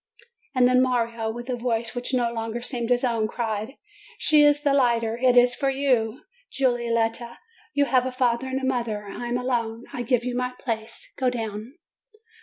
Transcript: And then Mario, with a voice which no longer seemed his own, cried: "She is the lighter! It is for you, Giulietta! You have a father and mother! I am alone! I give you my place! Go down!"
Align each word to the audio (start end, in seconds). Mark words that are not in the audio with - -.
And 0.55 0.67
then 0.67 0.81
Mario, 0.81 1.29
with 1.29 1.47
a 1.47 1.55
voice 1.55 1.93
which 1.93 2.11
no 2.11 2.33
longer 2.33 2.59
seemed 2.59 2.89
his 2.89 3.03
own, 3.03 3.27
cried: 3.27 3.75
"She 4.17 4.41
is 4.41 4.63
the 4.63 4.73
lighter! 4.73 5.15
It 5.15 5.37
is 5.37 5.53
for 5.53 5.69
you, 5.69 6.23
Giulietta! 6.51 7.37
You 7.75 7.85
have 7.85 8.07
a 8.07 8.11
father 8.11 8.47
and 8.47 8.67
mother! 8.67 9.05
I 9.07 9.27
am 9.27 9.37
alone! 9.37 9.83
I 9.93 10.01
give 10.01 10.23
you 10.25 10.35
my 10.35 10.53
place! 10.59 11.13
Go 11.19 11.29
down!" 11.29 11.75